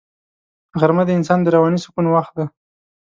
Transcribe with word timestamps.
غرمه 0.79 1.03
د 1.07 1.09
انسان 1.17 1.39
د 1.43 1.47
رواني 1.55 1.79
سکون 1.83 2.05
وخت 2.09 2.33
دی 2.37 2.45